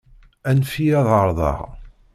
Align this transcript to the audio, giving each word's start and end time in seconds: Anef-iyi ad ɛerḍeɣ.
Anef-iyi 0.49 0.93
ad 0.99 1.07
ɛerḍeɣ. 1.15 1.59